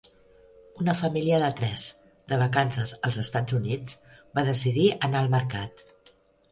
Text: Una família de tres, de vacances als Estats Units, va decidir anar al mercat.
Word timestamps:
Una 0.83 0.95
família 1.01 1.37
de 1.43 1.49
tres, 1.59 1.83
de 2.33 2.41
vacances 2.45 2.95
als 3.09 3.23
Estats 3.27 3.61
Units, 3.61 4.01
va 4.39 4.49
decidir 4.53 4.93
anar 5.11 5.25
al 5.25 5.33
mercat. 5.41 5.91